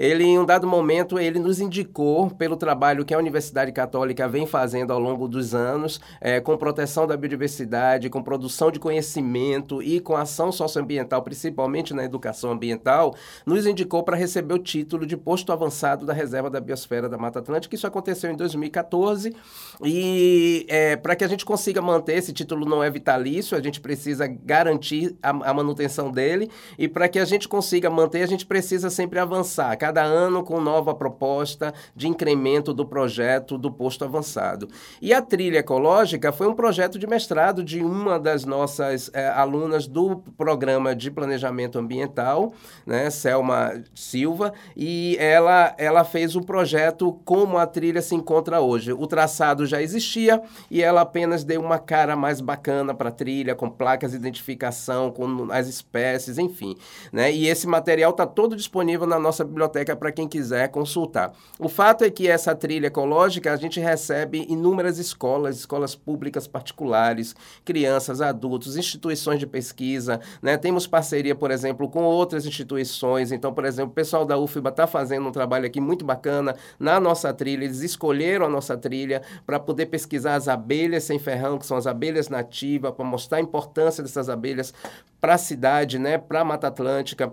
ele, 0.00 0.24
em 0.24 0.38
um 0.38 0.46
dado 0.46 0.66
momento, 0.66 1.18
ele 1.18 1.38
nos 1.38 1.60
indicou, 1.60 2.30
pelo 2.30 2.56
trabalho 2.56 3.04
que 3.04 3.12
a 3.12 3.18
Universidade 3.18 3.70
Católica 3.70 4.26
vem 4.26 4.46
fazendo 4.46 4.94
ao 4.94 4.98
longo 4.98 5.28
dos 5.28 5.54
anos, 5.54 6.00
é, 6.22 6.40
com 6.40 6.56
proteção 6.56 7.06
da 7.06 7.18
biodiversidade, 7.18 8.08
com 8.08 8.22
produção 8.22 8.70
de 8.70 8.80
conhecimento 8.80 9.82
e 9.82 10.00
com 10.00 10.16
ação 10.16 10.50
socioambiental, 10.50 11.20
principalmente 11.20 11.92
na 11.92 12.02
educação 12.02 12.50
ambiental, 12.50 13.14
nos 13.44 13.66
indicou 13.66 14.02
para 14.02 14.16
receber 14.16 14.54
o 14.54 14.58
título 14.58 15.04
de 15.04 15.18
posto 15.18 15.52
avançado 15.52 16.06
da 16.06 16.14
Reserva 16.14 16.48
da 16.48 16.62
Biosfera 16.62 17.06
da 17.06 17.18
Mata 17.18 17.40
Atlântica. 17.40 17.74
Isso 17.74 17.86
aconteceu 17.86 18.30
em 18.30 18.36
2014 18.36 19.36
e 19.84 20.64
é, 20.70 20.96
para 20.96 21.14
que 21.14 21.24
a 21.24 21.28
gente 21.28 21.44
consiga 21.44 21.82
manter 21.82 22.14
esse 22.14 22.32
título 22.32 22.64
não 22.64 22.82
é 22.82 22.88
vitalício, 22.88 23.54
a 23.54 23.60
gente 23.60 23.82
precisa 23.82 24.26
garantir 24.26 25.14
a, 25.22 25.28
a 25.28 25.52
manutenção 25.52 26.10
dele 26.10 26.50
e 26.78 26.88
para 26.88 27.06
que 27.06 27.18
a 27.18 27.24
gente 27.26 27.46
consiga 27.46 27.90
manter, 27.90 28.22
a 28.22 28.26
gente 28.26 28.46
precisa 28.46 28.88
sempre 28.88 29.18
avançar. 29.18 29.76
Cada 29.90 30.04
ano 30.04 30.44
com 30.44 30.60
nova 30.60 30.94
proposta 30.94 31.74
de 31.96 32.06
incremento 32.06 32.72
do 32.72 32.86
projeto 32.86 33.58
do 33.58 33.72
posto 33.72 34.04
avançado. 34.04 34.68
E 35.02 35.12
a 35.12 35.20
trilha 35.20 35.58
ecológica 35.58 36.30
foi 36.30 36.46
um 36.46 36.54
projeto 36.54 36.96
de 36.96 37.08
mestrado 37.08 37.64
de 37.64 37.82
uma 37.82 38.16
das 38.16 38.44
nossas 38.44 39.10
é, 39.12 39.28
alunas 39.30 39.88
do 39.88 40.18
programa 40.38 40.94
de 40.94 41.10
planejamento 41.10 41.76
ambiental, 41.76 42.52
né, 42.86 43.10
Selma 43.10 43.82
Silva, 43.92 44.52
e 44.76 45.16
ela, 45.18 45.74
ela 45.76 46.04
fez 46.04 46.36
o 46.36 46.40
projeto 46.40 47.20
como 47.24 47.58
a 47.58 47.66
trilha 47.66 48.00
se 48.00 48.14
encontra 48.14 48.60
hoje. 48.60 48.92
O 48.92 49.08
traçado 49.08 49.66
já 49.66 49.82
existia 49.82 50.40
e 50.70 50.80
ela 50.82 51.00
apenas 51.00 51.42
deu 51.42 51.60
uma 51.60 51.80
cara 51.80 52.14
mais 52.14 52.40
bacana 52.40 52.94
para 52.94 53.08
a 53.08 53.12
trilha, 53.12 53.56
com 53.56 53.68
placas 53.68 54.12
de 54.12 54.18
identificação, 54.18 55.10
com 55.10 55.48
as 55.50 55.66
espécies, 55.66 56.38
enfim. 56.38 56.76
Né? 57.12 57.32
E 57.32 57.48
esse 57.48 57.66
material 57.66 58.12
está 58.12 58.24
todo 58.24 58.54
disponível 58.54 59.04
na 59.04 59.18
nossa 59.18 59.44
biblioteca 59.44 59.69
para 59.96 60.12
quem 60.12 60.28
quiser 60.28 60.68
consultar. 60.68 61.32
O 61.58 61.68
fato 61.68 62.04
é 62.04 62.10
que 62.10 62.28
essa 62.28 62.54
trilha 62.54 62.88
ecológica 62.88 63.52
a 63.52 63.56
gente 63.56 63.80
recebe 63.80 64.46
inúmeras 64.48 64.98
escolas, 64.98 65.56
escolas 65.56 65.94
públicas 65.94 66.46
particulares, 66.46 67.34
crianças, 67.64 68.20
adultos, 68.20 68.76
instituições 68.76 69.38
de 69.38 69.46
pesquisa. 69.46 70.20
Né? 70.42 70.56
Temos 70.56 70.86
parceria, 70.86 71.34
por 71.34 71.50
exemplo, 71.50 71.88
com 71.88 72.02
outras 72.02 72.46
instituições. 72.46 73.32
Então, 73.32 73.52
por 73.52 73.64
exemplo, 73.64 73.90
o 73.92 73.94
pessoal 73.94 74.24
da 74.24 74.38
UFBA 74.38 74.70
está 74.70 74.86
fazendo 74.86 75.28
um 75.28 75.32
trabalho 75.32 75.66
aqui 75.66 75.80
muito 75.80 76.04
bacana 76.04 76.54
na 76.78 77.00
nossa 77.00 77.32
trilha. 77.32 77.64
Eles 77.64 77.80
escolheram 77.80 78.46
a 78.46 78.48
nossa 78.48 78.76
trilha 78.76 79.22
para 79.46 79.58
poder 79.58 79.86
pesquisar 79.86 80.34
as 80.34 80.48
abelhas 80.48 81.04
sem 81.04 81.18
ferrão, 81.18 81.58
que 81.58 81.66
são 81.66 81.76
as 81.76 81.86
abelhas 81.86 82.28
nativas, 82.28 82.92
para 82.92 83.04
mostrar 83.04 83.38
a 83.38 83.40
importância 83.40 84.02
dessas 84.02 84.28
abelhas 84.28 84.74
para 85.20 85.34
a 85.34 85.38
cidade, 85.38 85.98
né, 85.98 86.16
para 86.18 86.40
a 86.40 86.44
Mata 86.44 86.68
Atlântica. 86.68 87.32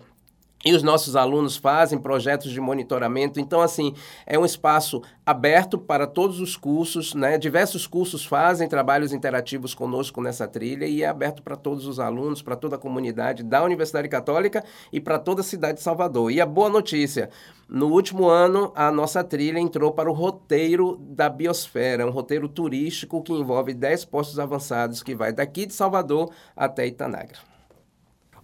E 0.67 0.73
os 0.73 0.83
nossos 0.83 1.15
alunos 1.15 1.55
fazem 1.55 1.97
projetos 1.97 2.51
de 2.51 2.59
monitoramento. 2.59 3.39
Então, 3.39 3.61
assim, 3.61 3.93
é 4.25 4.37
um 4.37 4.43
espaço 4.43 5.01
aberto 5.25 5.77
para 5.77 6.05
todos 6.05 6.41
os 6.41 6.57
cursos, 6.57 7.13
né? 7.13 7.37
Diversos 7.37 7.87
cursos 7.87 8.25
fazem 8.25 8.67
trabalhos 8.67 9.13
interativos 9.13 9.73
conosco 9.73 10.21
nessa 10.21 10.45
trilha 10.45 10.85
e 10.85 11.03
é 11.03 11.07
aberto 11.07 11.41
para 11.41 11.55
todos 11.55 11.87
os 11.87 12.01
alunos, 12.01 12.41
para 12.41 12.57
toda 12.57 12.75
a 12.75 12.77
comunidade 12.77 13.43
da 13.43 13.63
Universidade 13.63 14.09
Católica 14.09 14.61
e 14.91 14.99
para 14.99 15.17
toda 15.17 15.39
a 15.39 15.43
cidade 15.43 15.77
de 15.77 15.83
Salvador. 15.83 16.33
E 16.33 16.41
a 16.41 16.45
boa 16.45 16.67
notícia, 16.67 17.29
no 17.69 17.87
último 17.87 18.27
ano, 18.27 18.73
a 18.75 18.91
nossa 18.91 19.23
trilha 19.23 19.59
entrou 19.59 19.93
para 19.93 20.11
o 20.11 20.13
roteiro 20.13 20.97
da 20.97 21.29
biosfera, 21.29 22.05
um 22.05 22.11
roteiro 22.11 22.49
turístico 22.49 23.23
que 23.23 23.31
envolve 23.31 23.73
10 23.73 24.03
postos 24.03 24.37
avançados 24.37 25.01
que 25.01 25.15
vai 25.15 25.31
daqui 25.31 25.65
de 25.65 25.73
Salvador 25.73 26.29
até 26.57 26.85
Itanagra. 26.85 27.56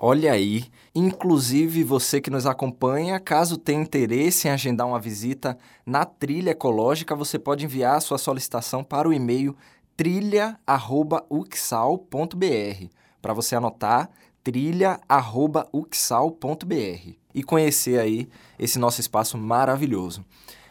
Olha 0.06 0.34
aí, 0.34 0.66
inclusive 0.94 1.82
você 1.82 2.20
que 2.20 2.30
nos 2.30 2.46
acompanha, 2.46 3.22
caso 3.22 3.56
tenha 3.56 3.82
interesse 3.82 4.50
em 4.50 4.52
agendar 4.52 4.86
uma 4.86 5.00
visita 5.00 5.58
na 5.86 6.04
trilha 6.04 6.52
ecológica, 6.52 7.16
você 7.16 7.40
pode 7.40 7.64
enviar 7.64 8.02
sua 8.02 8.18
solicitação 8.18 8.84
para 8.84 9.08
o 9.08 9.14
e-mail 9.14 9.56
trilha@uxal.br. 9.96 12.88
Para 13.22 13.34
você 13.34 13.56
anotar, 13.56 14.10
trilha@uxal.br 14.44 17.14
e 17.34 17.42
conhecer 17.42 17.98
aí 17.98 18.28
esse 18.60 18.78
nosso 18.78 19.00
espaço 19.00 19.38
maravilhoso. 19.38 20.26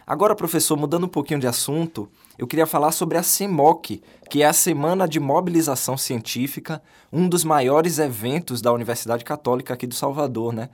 Agora, 0.06 0.36
professor, 0.36 0.76
mudando 0.76 1.04
um 1.04 1.08
pouquinho 1.08 1.40
de 1.40 1.46
assunto, 1.46 2.06
eu 2.38 2.46
queria 2.46 2.66
falar 2.66 2.92
sobre 2.92 3.18
a 3.18 3.22
CEMOC, 3.22 4.02
que 4.30 4.42
é 4.42 4.46
a 4.46 4.52
Semana 4.52 5.06
de 5.06 5.20
Mobilização 5.20 5.96
Científica, 5.96 6.82
um 7.12 7.28
dos 7.28 7.44
maiores 7.44 7.98
eventos 7.98 8.62
da 8.62 8.72
Universidade 8.72 9.24
Católica 9.24 9.74
aqui 9.74 9.86
do 9.86 9.94
Salvador, 9.94 10.52
né? 10.52 10.70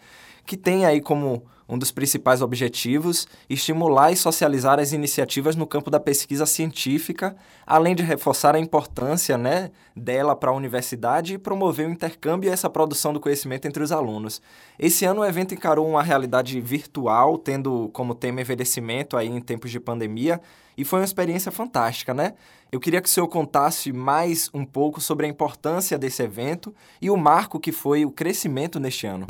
Que 0.46 0.56
tem 0.56 0.86
aí 0.86 1.00
como 1.00 1.44
um 1.68 1.76
dos 1.76 1.90
principais 1.90 2.40
objetivos 2.40 3.28
estimular 3.50 4.10
e 4.10 4.16
socializar 4.16 4.78
as 4.78 4.92
iniciativas 4.92 5.54
no 5.54 5.66
campo 5.66 5.90
da 5.90 6.00
pesquisa 6.00 6.46
científica, 6.46 7.36
além 7.66 7.94
de 7.94 8.02
reforçar 8.02 8.54
a 8.54 8.58
importância 8.58 9.36
né, 9.36 9.70
dela 9.94 10.34
para 10.34 10.50
a 10.50 10.54
universidade 10.54 11.34
e 11.34 11.38
promover 11.38 11.86
o 11.86 11.90
intercâmbio 11.90 12.48
e 12.48 12.52
essa 12.52 12.70
produção 12.70 13.12
do 13.12 13.20
conhecimento 13.20 13.68
entre 13.68 13.82
os 13.82 13.92
alunos. 13.92 14.40
Esse 14.78 15.04
ano 15.04 15.20
o 15.20 15.24
evento 15.24 15.52
encarou 15.52 15.86
uma 15.86 16.02
realidade 16.02 16.58
virtual, 16.60 17.36
tendo 17.36 17.90
como 17.92 18.14
tema 18.14 18.40
envelhecimento 18.40 19.16
aí 19.16 19.28
em 19.28 19.40
tempos 19.40 19.70
de 19.70 19.78
pandemia, 19.78 20.40
e 20.78 20.84
foi 20.84 21.00
uma 21.00 21.04
experiência 21.04 21.50
fantástica, 21.50 22.14
né? 22.14 22.34
Eu 22.70 22.78
queria 22.78 23.02
que 23.02 23.08
o 23.08 23.10
senhor 23.10 23.26
contasse 23.26 23.92
mais 23.92 24.48
um 24.54 24.64
pouco 24.64 25.00
sobre 25.00 25.26
a 25.26 25.28
importância 25.28 25.98
desse 25.98 26.22
evento 26.22 26.72
e 27.02 27.10
o 27.10 27.16
marco 27.16 27.58
que 27.58 27.72
foi 27.72 28.04
o 28.04 28.12
crescimento 28.12 28.78
neste 28.78 29.04
ano. 29.04 29.26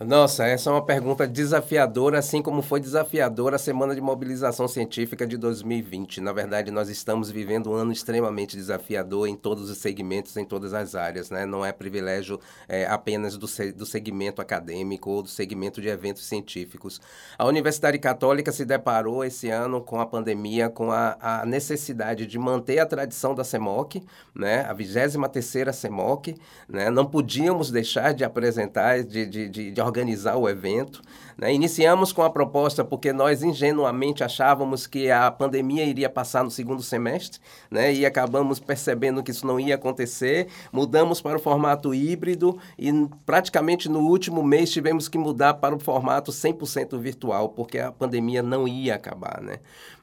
Nossa, 0.00 0.44
essa 0.44 0.70
é 0.70 0.72
uma 0.72 0.84
pergunta 0.84 1.24
desafiadora, 1.24 2.18
assim 2.18 2.42
como 2.42 2.62
foi 2.62 2.80
desafiadora 2.80 3.54
a 3.54 3.58
Semana 3.60 3.94
de 3.94 4.00
Mobilização 4.00 4.66
Científica 4.66 5.24
de 5.24 5.36
2020. 5.36 6.20
Na 6.20 6.32
verdade, 6.32 6.72
nós 6.72 6.88
estamos 6.88 7.30
vivendo 7.30 7.70
um 7.70 7.74
ano 7.74 7.92
extremamente 7.92 8.56
desafiador 8.56 9.28
em 9.28 9.36
todos 9.36 9.70
os 9.70 9.78
segmentos, 9.78 10.36
em 10.36 10.44
todas 10.44 10.74
as 10.74 10.96
áreas. 10.96 11.30
Né? 11.30 11.46
Não 11.46 11.64
é 11.64 11.70
privilégio 11.70 12.40
é, 12.68 12.84
apenas 12.86 13.36
do, 13.36 13.46
do 13.72 13.86
segmento 13.86 14.42
acadêmico 14.42 15.10
ou 15.10 15.22
do 15.22 15.28
segmento 15.28 15.80
de 15.80 15.86
eventos 15.86 16.24
científicos. 16.24 17.00
A 17.38 17.46
Universidade 17.46 17.96
Católica 18.00 18.50
se 18.50 18.64
deparou 18.64 19.24
esse 19.24 19.48
ano 19.48 19.80
com 19.80 20.00
a 20.00 20.06
pandemia, 20.06 20.68
com 20.68 20.90
a, 20.90 21.16
a 21.20 21.46
necessidade 21.46 22.26
de 22.26 22.36
manter 22.36 22.80
a 22.80 22.86
tradição 22.86 23.32
da 23.32 23.44
CEMOC, 23.44 24.02
né? 24.34 24.62
a 24.68 24.74
23ª 24.74 25.72
CEMOC. 25.72 26.34
Né? 26.68 26.90
Não 26.90 27.06
podíamos 27.06 27.70
deixar 27.70 28.12
de 28.12 28.24
apresentar, 28.24 29.04
de, 29.04 29.24
de, 29.24 29.48
de, 29.48 29.70
de 29.70 29.83
organizar 29.84 30.36
o 30.36 30.48
evento. 30.48 31.02
Né? 31.36 31.52
Iniciamos 31.52 32.12
com 32.12 32.22
a 32.22 32.30
proposta 32.30 32.84
porque 32.84 33.12
nós 33.12 33.42
ingenuamente 33.42 34.22
achávamos 34.22 34.86
que 34.86 35.10
a 35.10 35.30
pandemia 35.30 35.84
iria 35.84 36.08
passar 36.08 36.44
no 36.44 36.50
segundo 36.50 36.82
semestre 36.82 37.40
né? 37.70 37.92
e 37.92 38.06
acabamos 38.06 38.60
percebendo 38.60 39.22
que 39.22 39.30
isso 39.30 39.46
não 39.46 39.58
ia 39.58 39.74
acontecer. 39.74 40.48
Mudamos 40.72 41.20
para 41.20 41.36
o 41.36 41.40
formato 41.40 41.94
híbrido 41.94 42.58
e 42.78 42.90
praticamente 43.26 43.88
no 43.88 44.00
último 44.00 44.42
mês 44.42 44.70
tivemos 44.70 45.08
que 45.08 45.18
mudar 45.18 45.54
para 45.54 45.74
o 45.74 45.80
formato 45.80 46.30
100% 46.30 46.98
virtual 46.98 47.48
porque 47.50 47.78
a 47.78 47.92
pandemia 47.92 48.42
não 48.42 48.66
ia 48.68 48.94
acabar. 48.94 49.40
Né? 49.42 49.58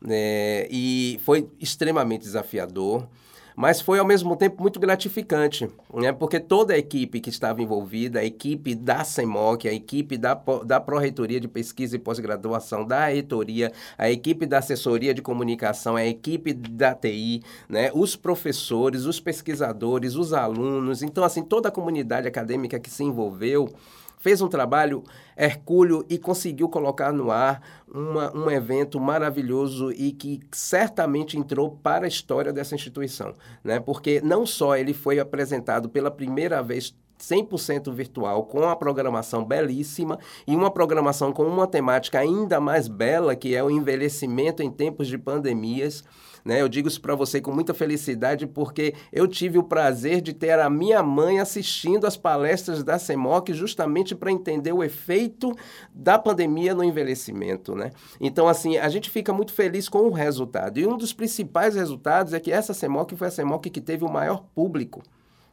É, 0.08 0.68
e 0.70 1.20
foi 1.24 1.50
extremamente 1.60 2.22
desafiador 2.22 3.08
mas 3.56 3.82
foi 3.82 4.00
ao 4.00 4.06
mesmo 4.06 4.36
tempo 4.36 4.62
muito 4.62 4.80
gratificante, 4.80 5.70
né? 5.94 6.12
porque 6.12 6.40
toda 6.40 6.74
a 6.74 6.78
equipe 6.78 7.20
que 7.20 7.30
estava 7.30 7.62
envolvida, 7.62 8.20
a 8.20 8.26
equipe 8.26 8.76
da 8.76 9.04
CEMOC, 9.04 9.68
a 9.68 9.74
equipe 9.74 10.18
da, 10.18 10.34
da 10.66 10.80
Pró-Reitoria 10.80 11.40
de 11.40 11.48
Pesquisa 11.48 11.96
e 11.96 12.00
Pós-Graduação, 12.00 12.86
da 12.86 13.08
Reitoria, 13.08 13.72
a 13.98 14.10
equipe 14.10 14.46
da 14.46 14.60
Assessoria 14.60 15.14
de 15.14 15.22
Comunicação, 15.22 15.96
a 15.96 16.06
equipe 16.06 16.54
da 16.54 16.94
TI, 16.94 17.42
né? 17.68 17.92
os 17.94 18.16
professores, 18.16 19.06
os 19.06 19.20
pesquisadores, 19.20 20.16
os 20.16 20.34
alunos, 20.34 21.04
então, 21.04 21.24
assim, 21.24 21.44
toda 21.44 21.70
a 21.70 21.72
comunidade 21.72 22.28
acadêmica 22.28 22.80
que 22.80 22.90
se 22.90 23.04
envolveu 23.04 23.70
fez 24.22 24.42
um 24.42 24.48
trabalho 24.48 25.04
hercúleo 25.36 26.06
e 26.08 26.18
conseguiu 26.18 26.70
colocar 26.70 27.12
no 27.12 27.32
ar 27.32 27.62
uma, 27.94 28.36
um 28.36 28.50
evento 28.50 29.00
maravilhoso 29.00 29.92
e 29.92 30.12
que 30.12 30.40
certamente 30.52 31.38
entrou 31.38 31.72
para 31.84 32.06
a 32.06 32.08
história 32.08 32.54
dessa 32.54 32.76
instituição, 32.76 33.36
né? 33.64 33.80
Porque 33.80 34.22
não 34.22 34.46
só 34.46 34.78
ele 34.78 34.94
foi 34.94 35.20
apresentado 35.20 35.90
pela 35.90 36.12
primeira 36.12 36.62
vez 36.62 36.96
100% 37.20 37.94
virtual, 37.94 38.46
com 38.46 38.68
a 38.68 38.76
programação 38.76 39.46
belíssima 39.46 40.20
e 40.48 40.56
uma 40.56 40.72
programação 40.72 41.32
com 41.32 41.44
uma 41.44 41.68
temática 41.68 42.20
ainda 42.20 42.60
mais 42.60 42.88
bela, 42.88 43.36
que 43.36 43.56
é 43.56 43.64
o 43.64 43.70
envelhecimento 43.70 44.64
em 44.64 44.72
tempos 44.72 45.08
de 45.08 45.18
pandemias. 45.18 46.04
Né? 46.44 46.62
Eu 46.62 46.70
digo 46.70 46.88
isso 46.88 47.02
para 47.02 47.16
você 47.16 47.40
com 47.40 47.52
muita 47.52 47.74
felicidade 47.74 48.48
porque 48.48 48.94
eu 49.12 49.28
tive 49.28 49.58
o 49.58 49.64
prazer 49.64 50.22
de 50.22 50.34
ter 50.34 50.60
a 50.60 50.70
minha 50.70 51.02
mãe 51.04 51.40
assistindo 51.40 52.06
as 52.06 52.18
palestras 52.18 52.84
da 52.84 52.98
CEMOC 52.98 53.54
justamente 53.54 54.16
para 54.16 54.32
entender 54.32 54.74
o 54.74 54.84
efeito 54.84 55.56
da 55.94 56.18
pandemia 56.18 56.74
no 56.74 56.84
envelhecimento. 56.84 57.76
Né? 57.76 57.92
Então, 58.20 58.48
assim, 58.48 58.78
a 58.78 58.90
gente 58.90 59.10
fica 59.10 59.34
muito 59.34 59.54
feliz 59.54 59.88
com 59.88 60.00
o 60.00 60.12
resultado. 60.12 60.80
E 60.80 60.86
um 60.86 60.98
dos 60.98 61.14
principais 61.14 61.76
resultados 61.76 62.34
é 62.34 62.40
que 62.40 62.52
essa 62.52 62.74
CEMOC 62.74 63.16
foi 63.16 63.28
a 63.28 63.32
CEMOC 63.32 63.70
que 63.70 63.82
teve 63.82 64.04
o 64.04 64.12
maior 64.12 64.44
público. 64.56 65.02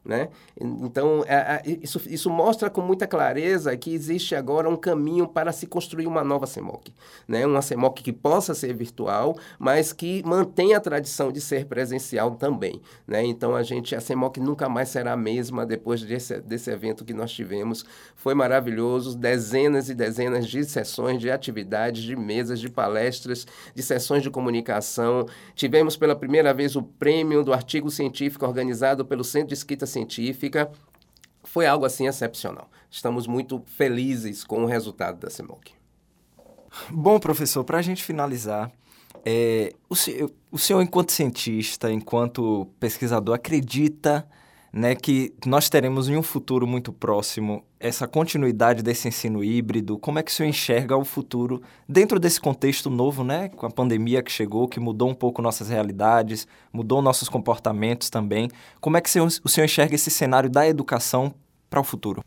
Né? 0.04 0.28
Então, 0.58 1.22
é, 1.26 1.34
é, 1.34 1.62
isso, 1.82 2.00
isso 2.06 2.30
mostra 2.30 2.70
com 2.70 2.80
muita 2.80 3.06
clareza 3.06 3.76
que 3.76 3.92
existe 3.92 4.34
agora 4.34 4.68
um 4.68 4.76
caminho 4.76 5.28
para 5.28 5.52
se 5.52 5.66
construir 5.66 6.06
uma 6.06 6.24
nova 6.24 6.46
CEMOC. 6.46 6.94
Né? 7.26 7.44
Uma 7.44 7.60
CEMOC 7.60 8.02
que 8.02 8.12
possa 8.12 8.54
ser 8.54 8.72
virtual, 8.72 9.36
mas 9.58 9.92
que 9.92 10.22
mantenha 10.24 10.78
a 10.78 10.80
tradição 10.80 11.30
de 11.30 11.40
ser 11.40 11.66
presencial 11.66 12.32
também. 12.36 12.80
Né? 13.06 13.24
Então, 13.24 13.54
a 13.54 13.62
gente, 13.62 13.94
a 13.94 14.00
CEMOC 14.00 14.40
nunca 14.40 14.68
mais 14.68 14.88
será 14.88 15.12
a 15.12 15.16
mesma 15.16 15.66
depois 15.66 16.02
desse, 16.02 16.40
desse 16.40 16.70
evento 16.70 17.04
que 17.04 17.12
nós 17.12 17.30
tivemos. 17.30 17.84
Foi 18.16 18.34
maravilhoso, 18.34 19.16
dezenas 19.16 19.90
e 19.90 19.94
dezenas 19.94 20.46
de 20.46 20.64
sessões, 20.64 21.20
de 21.20 21.30
atividades, 21.30 22.02
de 22.02 22.16
mesas, 22.16 22.60
de 22.60 22.70
palestras, 22.70 23.46
de 23.74 23.82
sessões 23.82 24.22
de 24.22 24.30
comunicação. 24.30 25.26
Tivemos 25.54 25.96
pela 25.96 26.16
primeira 26.16 26.54
vez 26.54 26.76
o 26.76 26.82
prêmio 26.82 27.44
do 27.44 27.52
artigo 27.52 27.90
científico 27.90 28.46
organizado 28.46 29.04
pelo 29.04 29.22
Centro 29.22 29.48
de 29.48 29.54
Escrita 29.54 29.86
Científica. 29.88 30.70
Foi 31.42 31.66
algo 31.66 31.84
assim 31.84 32.06
excepcional. 32.06 32.70
Estamos 32.90 33.26
muito 33.26 33.62
felizes 33.66 34.44
com 34.44 34.62
o 34.62 34.66
resultado 34.66 35.18
da 35.18 35.30
CEMOC. 35.30 35.72
Bom, 36.90 37.18
professor, 37.18 37.64
para 37.64 37.78
a 37.78 37.82
gente 37.82 38.04
finalizar, 38.04 38.70
é, 39.24 39.72
o, 39.88 39.94
o 40.52 40.58
senhor, 40.58 40.82
enquanto 40.82 41.12
cientista, 41.12 41.90
enquanto 41.90 42.66
pesquisador, 42.78 43.34
acredita 43.34 44.28
né, 44.72 44.94
que 44.94 45.34
nós 45.46 45.68
teremos 45.68 46.08
em 46.08 46.16
um 46.16 46.22
futuro 46.22 46.66
muito 46.66 46.92
próximo 46.92 47.64
essa 47.80 48.06
continuidade 48.06 48.82
desse 48.82 49.08
ensino 49.08 49.42
híbrido? 49.42 49.98
Como 49.98 50.18
é 50.18 50.22
que 50.22 50.30
o 50.30 50.34
senhor 50.34 50.48
enxerga 50.48 50.96
o 50.96 51.04
futuro 51.04 51.62
dentro 51.88 52.18
desse 52.18 52.40
contexto 52.40 52.90
novo, 52.90 53.24
né, 53.24 53.48
com 53.48 53.66
a 53.66 53.70
pandemia 53.70 54.22
que 54.22 54.30
chegou, 54.30 54.68
que 54.68 54.80
mudou 54.80 55.08
um 55.08 55.14
pouco 55.14 55.42
nossas 55.42 55.68
realidades, 55.68 56.46
mudou 56.72 57.02
nossos 57.02 57.28
comportamentos 57.28 58.10
também? 58.10 58.48
Como 58.80 58.96
é 58.96 59.00
que 59.00 59.08
o 59.08 59.48
senhor, 59.48 59.64
enxerga 59.64 59.94
esse 59.94 60.10
cenário 60.10 60.50
da 60.50 60.66
educação 60.68 61.34
para 61.68 61.80
o 61.80 61.84
futuro? 61.84 62.22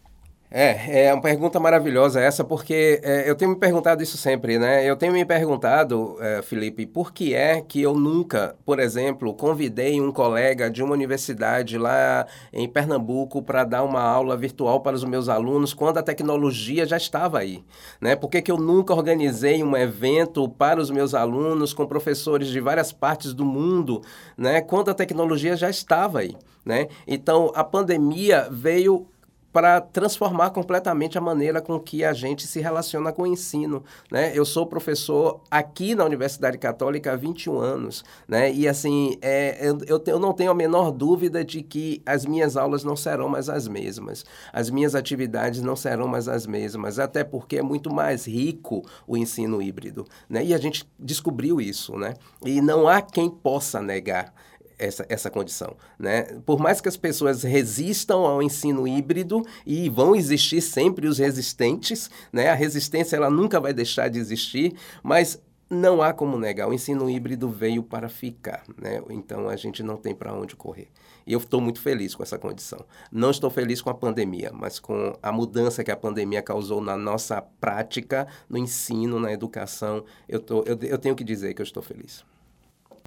É, 0.53 1.05
é 1.05 1.13
uma 1.13 1.21
pergunta 1.21 1.61
maravilhosa 1.61 2.19
essa, 2.19 2.43
porque 2.43 2.99
é, 3.03 3.29
eu 3.29 3.35
tenho 3.37 3.51
me 3.51 3.57
perguntado 3.57 4.03
isso 4.03 4.17
sempre, 4.17 4.59
né? 4.59 4.83
Eu 4.83 4.97
tenho 4.97 5.13
me 5.13 5.23
perguntado, 5.23 6.17
é, 6.19 6.41
Felipe, 6.41 6.85
por 6.85 7.13
que 7.13 7.33
é 7.33 7.61
que 7.61 7.81
eu 7.81 7.95
nunca, 7.95 8.53
por 8.65 8.77
exemplo, 8.77 9.33
convidei 9.33 10.01
um 10.01 10.11
colega 10.11 10.69
de 10.69 10.83
uma 10.83 10.91
universidade 10.91 11.77
lá 11.77 12.27
em 12.51 12.67
Pernambuco 12.67 13.41
para 13.41 13.63
dar 13.63 13.81
uma 13.85 14.01
aula 14.01 14.35
virtual 14.35 14.81
para 14.81 14.93
os 14.93 15.05
meus 15.05 15.29
alunos 15.29 15.73
quando 15.73 15.99
a 15.99 16.03
tecnologia 16.03 16.85
já 16.85 16.97
estava 16.97 17.39
aí, 17.39 17.63
né? 18.01 18.17
Por 18.17 18.29
que, 18.29 18.41
que 18.41 18.51
eu 18.51 18.57
nunca 18.57 18.93
organizei 18.93 19.63
um 19.63 19.77
evento 19.77 20.49
para 20.49 20.81
os 20.81 20.91
meus 20.91 21.13
alunos 21.13 21.73
com 21.73 21.85
professores 21.85 22.49
de 22.49 22.59
várias 22.59 22.91
partes 22.91 23.33
do 23.33 23.45
mundo, 23.45 24.01
né? 24.37 24.59
Quando 24.59 24.91
a 24.91 24.93
tecnologia 24.93 25.55
já 25.55 25.69
estava 25.69 26.19
aí, 26.19 26.35
né? 26.65 26.89
Então, 27.07 27.53
a 27.55 27.63
pandemia 27.63 28.49
veio 28.51 29.07
para 29.51 29.81
transformar 29.81 30.51
completamente 30.51 31.17
a 31.17 31.21
maneira 31.21 31.61
com 31.61 31.79
que 31.79 32.03
a 32.03 32.13
gente 32.13 32.47
se 32.47 32.59
relaciona 32.59 33.11
com 33.11 33.23
o 33.23 33.27
ensino. 33.27 33.83
Né? 34.11 34.31
Eu 34.33 34.45
sou 34.45 34.65
professor 34.65 35.41
aqui 35.49 35.93
na 35.95 36.05
Universidade 36.05 36.57
Católica 36.57 37.13
há 37.13 37.15
21 37.15 37.57
anos, 37.57 38.03
né? 38.27 38.51
e 38.51 38.67
assim, 38.67 39.17
é, 39.21 39.69
eu, 39.87 40.01
eu 40.05 40.19
não 40.19 40.33
tenho 40.33 40.51
a 40.51 40.55
menor 40.55 40.91
dúvida 40.91 41.43
de 41.43 41.61
que 41.61 42.01
as 42.05 42.25
minhas 42.25 42.55
aulas 42.55 42.83
não 42.83 42.95
serão 42.95 43.27
mais 43.27 43.49
as 43.49 43.67
mesmas, 43.67 44.25
as 44.53 44.69
minhas 44.69 44.95
atividades 44.95 45.61
não 45.61 45.75
serão 45.75 46.07
mais 46.07 46.27
as 46.27 46.45
mesmas, 46.45 46.99
até 46.99 47.23
porque 47.23 47.57
é 47.57 47.61
muito 47.61 47.93
mais 47.93 48.25
rico 48.25 48.83
o 49.05 49.17
ensino 49.17 49.61
híbrido. 49.61 50.05
Né? 50.29 50.45
E 50.45 50.53
a 50.53 50.57
gente 50.57 50.87
descobriu 50.97 51.59
isso, 51.59 51.97
né? 51.97 52.13
e 52.45 52.61
não 52.61 52.87
há 52.87 53.01
quem 53.01 53.29
possa 53.29 53.81
negar 53.81 54.33
essa, 54.81 55.05
essa 55.07 55.29
condição. 55.29 55.75
Né? 55.97 56.23
Por 56.45 56.59
mais 56.59 56.81
que 56.81 56.89
as 56.89 56.97
pessoas 56.97 57.43
resistam 57.43 58.25
ao 58.25 58.41
ensino 58.41 58.87
híbrido, 58.87 59.45
e 59.65 59.89
vão 59.89 60.15
existir 60.15 60.61
sempre 60.61 61.07
os 61.07 61.19
resistentes, 61.19 62.09
né? 62.33 62.49
a 62.49 62.55
resistência 62.55 63.15
ela 63.15 63.29
nunca 63.29 63.59
vai 63.59 63.73
deixar 63.73 64.09
de 64.09 64.19
existir, 64.19 64.73
mas 65.03 65.41
não 65.69 66.01
há 66.01 66.11
como 66.11 66.37
negar, 66.37 66.67
o 66.67 66.73
ensino 66.73 67.09
híbrido 67.09 67.47
veio 67.49 67.81
para 67.81 68.09
ficar, 68.09 68.63
né? 68.77 69.01
então 69.09 69.47
a 69.47 69.55
gente 69.55 69.81
não 69.81 69.95
tem 69.95 70.13
para 70.13 70.33
onde 70.33 70.55
correr. 70.55 70.89
E 71.25 71.33
eu 71.33 71.39
estou 71.39 71.61
muito 71.61 71.79
feliz 71.79 72.15
com 72.15 72.23
essa 72.23 72.37
condição. 72.37 72.83
Não 73.11 73.29
estou 73.29 73.49
feliz 73.49 73.81
com 73.81 73.89
a 73.89 73.93
pandemia, 73.93 74.51
mas 74.51 74.79
com 74.79 75.15
a 75.21 75.31
mudança 75.31 75.83
que 75.83 75.91
a 75.91 75.95
pandemia 75.95 76.41
causou 76.41 76.81
na 76.81 76.97
nossa 76.97 77.41
prática, 77.41 78.27
no 78.49 78.57
ensino, 78.57 79.19
na 79.19 79.31
educação, 79.31 80.03
eu, 80.27 80.39
tô, 80.39 80.63
eu, 80.63 80.77
eu 80.81 80.97
tenho 80.97 81.15
que 81.15 81.23
dizer 81.23 81.53
que 81.53 81.61
eu 81.61 81.65
estou 81.65 81.83
feliz. 81.83 82.25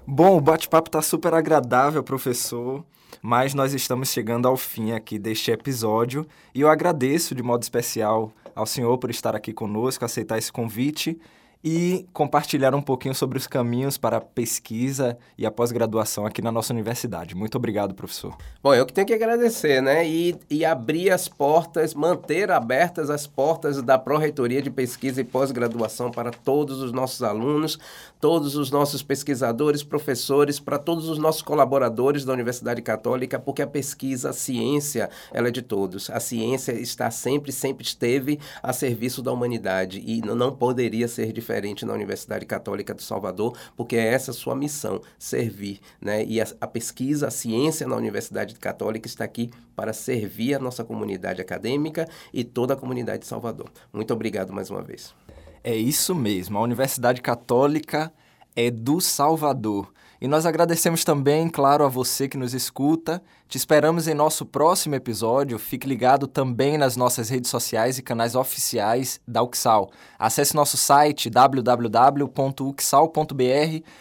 Bom, 0.07 0.37
o 0.37 0.41
bate-papo 0.41 0.87
está 0.87 1.01
super 1.01 1.33
agradável, 1.33 2.03
professor, 2.03 2.85
mas 3.23 3.55
nós 3.55 3.73
estamos 3.73 4.09
chegando 4.09 4.47
ao 4.47 4.55
fim 4.55 4.91
aqui 4.91 5.17
deste 5.17 5.49
episódio 5.49 6.27
e 6.53 6.61
eu 6.61 6.69
agradeço 6.69 7.33
de 7.33 7.41
modo 7.41 7.63
especial 7.63 8.31
ao 8.53 8.67
senhor 8.67 8.95
por 8.99 9.09
estar 9.09 9.35
aqui 9.35 9.51
conosco, 9.51 10.05
aceitar 10.05 10.37
esse 10.37 10.51
convite 10.51 11.19
e 11.67 12.07
compartilhar 12.13 12.75
um 12.75 12.81
pouquinho 12.81 13.15
sobre 13.15 13.39
os 13.39 13.47
caminhos 13.47 13.97
para 13.97 14.17
a 14.17 14.21
pesquisa 14.21 15.17
e 15.35 15.47
a 15.47 15.51
pós-graduação 15.51 16.23
aqui 16.23 16.39
na 16.39 16.51
nossa 16.51 16.71
universidade. 16.71 17.33
Muito 17.33 17.55
obrigado, 17.55 17.95
professor. 17.95 18.37
Bom, 18.61 18.71
eu 18.75 18.85
que 18.85 18.93
tenho 18.93 19.07
que 19.07 19.13
agradecer, 19.15 19.81
né? 19.81 20.07
E, 20.07 20.37
e 20.47 20.63
abrir 20.63 21.09
as 21.09 21.27
portas, 21.27 21.95
manter 21.95 22.51
abertas 22.51 23.09
as 23.09 23.25
portas 23.25 23.81
da 23.81 23.97
Pró-Reitoria 23.97 24.61
de 24.61 24.69
Pesquisa 24.69 25.21
e 25.21 25.23
Pós-Graduação 25.23 26.11
para 26.11 26.29
todos 26.29 26.83
os 26.83 26.91
nossos 26.91 27.23
alunos, 27.23 27.79
todos 28.21 28.55
os 28.55 28.69
nossos 28.69 29.01
pesquisadores, 29.01 29.81
professores, 29.81 30.59
para 30.59 30.77
todos 30.77 31.09
os 31.09 31.17
nossos 31.17 31.41
colaboradores 31.41 32.23
da 32.23 32.33
Universidade 32.33 32.83
Católica, 32.83 33.39
porque 33.39 33.63
a 33.63 33.67
pesquisa, 33.67 34.29
a 34.29 34.33
ciência, 34.33 35.09
ela 35.33 35.47
é 35.47 35.51
de 35.51 35.63
todos. 35.63 36.11
A 36.11 36.19
ciência 36.19 36.73
está 36.73 37.09
sempre, 37.09 37.51
sempre 37.51 37.83
esteve 37.83 38.39
a 38.61 38.71
serviço 38.71 39.23
da 39.23 39.31
humanidade 39.31 40.03
e 40.05 40.21
não 40.21 40.55
poderia 40.55 41.07
ser 41.07 41.33
diferente 41.33 41.54
diferente 41.55 41.85
na 41.85 41.93
Universidade 41.93 42.45
Católica 42.45 42.93
de 42.93 43.01
Salvador, 43.01 43.57
porque 43.77 43.95
é 43.95 44.13
essa 44.13 44.33
sua 44.33 44.55
missão, 44.55 45.01
servir. 45.17 45.79
Né? 46.01 46.25
E 46.25 46.41
a, 46.41 46.47
a 46.59 46.67
pesquisa, 46.67 47.27
a 47.27 47.31
ciência 47.31 47.87
na 47.87 47.95
Universidade 47.95 48.55
Católica 48.55 49.07
está 49.07 49.23
aqui 49.23 49.49
para 49.73 49.93
servir 49.93 50.53
a 50.53 50.59
nossa 50.59 50.83
comunidade 50.83 51.41
acadêmica 51.41 52.07
e 52.33 52.43
toda 52.43 52.73
a 52.73 52.77
comunidade 52.77 53.19
de 53.19 53.27
Salvador. 53.27 53.71
Muito 53.93 54.13
obrigado 54.13 54.51
mais 54.51 54.69
uma 54.69 54.81
vez. 54.81 55.15
É 55.63 55.73
isso 55.73 56.13
mesmo, 56.13 56.57
a 56.57 56.61
Universidade 56.61 57.21
Católica 57.21 58.11
é 58.55 58.71
do 58.71 59.01
Salvador. 59.01 59.91
E 60.19 60.27
nós 60.27 60.45
agradecemos 60.45 61.03
também, 61.03 61.49
claro, 61.49 61.83
a 61.83 61.89
você 61.89 62.27
que 62.27 62.37
nos 62.37 62.53
escuta. 62.53 63.21
Te 63.47 63.57
esperamos 63.57 64.07
em 64.07 64.13
nosso 64.13 64.45
próximo 64.45 64.95
episódio. 64.95 65.59
Fique 65.59 65.87
ligado 65.87 66.25
também 66.25 66.77
nas 66.77 66.95
nossas 66.95 67.29
redes 67.29 67.49
sociais 67.49 67.97
e 67.97 68.01
canais 68.01 68.33
oficiais 68.33 69.19
da 69.27 69.43
Uxal. 69.43 69.91
Acesse 70.17 70.55
nosso 70.55 70.77
site 70.77 71.29
www.uxal.br 71.29 72.23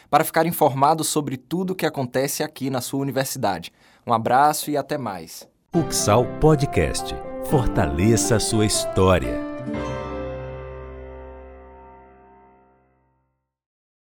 para 0.09 0.25
ficar 0.25 0.47
informado 0.47 1.03
sobre 1.03 1.37
tudo 1.37 1.73
o 1.73 1.77
que 1.77 1.85
acontece 1.85 2.43
aqui 2.43 2.71
na 2.71 2.81
sua 2.81 3.01
universidade. 3.01 3.73
Um 4.07 4.12
abraço 4.12 4.71
e 4.71 4.77
até 4.77 4.97
mais. 4.97 5.47
Uxal 5.75 6.25
Podcast. 6.40 7.14
Fortaleça 7.51 8.37
a 8.37 8.40
sua 8.40 8.64
história. 8.64 9.54